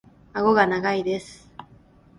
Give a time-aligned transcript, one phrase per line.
[0.33, 1.51] 顎が長いです。